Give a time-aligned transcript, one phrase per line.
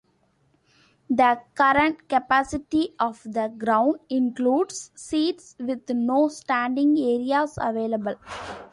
[1.11, 8.15] The current capacity of the ground includes seats with no standing areas available.